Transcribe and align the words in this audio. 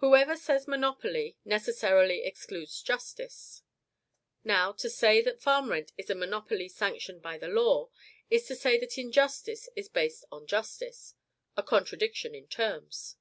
Whoever 0.00 0.36
says 0.36 0.68
monopoly, 0.68 1.38
necessarily 1.42 2.22
excludes 2.22 2.82
justice. 2.82 3.62
Now, 4.44 4.72
to 4.72 4.90
say 4.90 5.22
that 5.22 5.40
farm 5.40 5.70
rent 5.70 5.90
is 5.96 6.10
a 6.10 6.14
monopoly 6.14 6.68
sanctioned 6.68 7.22
by 7.22 7.38
the 7.38 7.48
law, 7.48 7.88
is 8.28 8.44
to 8.48 8.56
say 8.56 8.76
that 8.80 8.98
injustice 8.98 9.70
is 9.74 9.88
based 9.88 10.26
on 10.30 10.46
justice, 10.46 11.14
a 11.56 11.62
contradiction 11.62 12.34
in 12.34 12.46
terms. 12.46 13.16